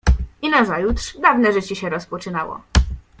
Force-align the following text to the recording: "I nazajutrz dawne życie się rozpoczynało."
"I 0.41 0.49
nazajutrz 0.49 1.17
dawne 1.19 1.53
życie 1.53 1.75
się 1.75 1.89
rozpoczynało." 1.89 2.61